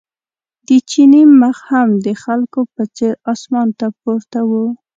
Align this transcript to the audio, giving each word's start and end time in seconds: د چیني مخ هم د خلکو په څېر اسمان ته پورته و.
د 0.67 0.69
چیني 0.89 1.23
مخ 1.41 1.57
هم 1.71 1.89
د 2.05 2.07
خلکو 2.23 2.59
په 2.73 2.83
څېر 2.95 3.13
اسمان 3.33 3.67
ته 3.79 3.87
پورته 4.01 4.39
و. 4.49 4.51